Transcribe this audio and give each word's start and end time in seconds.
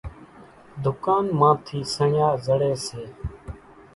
ۮُڪانَ 0.83 1.25
مان 1.39 1.55
ٿِي 1.65 1.79
سڻيا 1.95 2.29
زڙيَ 2.45 2.73
سي۔ 2.85 3.03